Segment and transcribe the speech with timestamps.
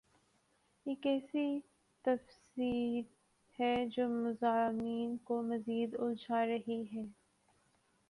[0.85, 1.45] یہ کیسی
[2.05, 3.03] تفسیر
[3.59, 7.05] ہے جو مضامین کو مزید الجھا رہی ہے؟